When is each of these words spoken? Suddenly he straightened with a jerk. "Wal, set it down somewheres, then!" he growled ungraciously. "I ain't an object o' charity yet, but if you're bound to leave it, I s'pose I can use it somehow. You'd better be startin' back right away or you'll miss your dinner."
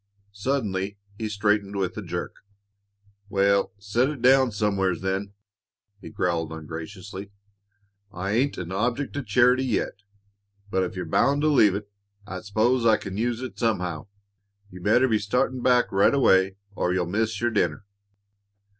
Suddenly 0.33 0.97
he 1.19 1.29
straightened 1.29 1.75
with 1.75 1.95
a 1.95 2.01
jerk. 2.01 2.37
"Wal, 3.29 3.71
set 3.77 4.09
it 4.09 4.19
down 4.19 4.51
somewheres, 4.51 5.01
then!" 5.01 5.33
he 5.99 6.09
growled 6.09 6.51
ungraciously. 6.51 7.29
"I 8.11 8.31
ain't 8.31 8.57
an 8.57 8.71
object 8.71 9.15
o' 9.17 9.21
charity 9.21 9.63
yet, 9.63 10.01
but 10.71 10.81
if 10.81 10.95
you're 10.95 11.05
bound 11.05 11.43
to 11.43 11.49
leave 11.49 11.75
it, 11.75 11.87
I 12.25 12.41
s'pose 12.41 12.83
I 12.83 12.97
can 12.97 13.15
use 13.15 13.41
it 13.43 13.59
somehow. 13.59 14.07
You'd 14.71 14.81
better 14.85 15.07
be 15.07 15.19
startin' 15.19 15.61
back 15.61 15.91
right 15.91 16.15
away 16.15 16.55
or 16.73 16.91
you'll 16.95 17.05
miss 17.05 17.39
your 17.39 17.51
dinner." 17.51 17.85